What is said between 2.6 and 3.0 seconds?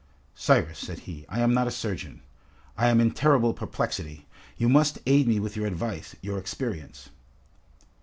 I am